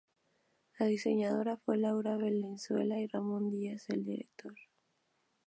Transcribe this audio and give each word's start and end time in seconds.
La 0.79 0.87
presentadora 0.87 1.57
fue 1.57 1.77
Laura 1.77 2.17
Valenzuela 2.17 2.99
y 2.99 3.05
Ramón 3.05 3.51
Díez, 3.51 3.87
el 3.91 4.03
director. 4.03 4.55